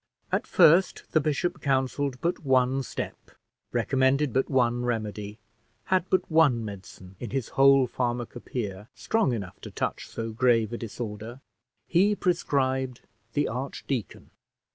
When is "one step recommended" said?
2.43-4.33